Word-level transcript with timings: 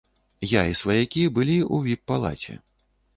Я 0.51 0.61
і 0.71 0.77
сваякі 0.79 1.21
былі 1.35 1.57
ў 1.75 1.91
віп-палаце. 1.91 2.57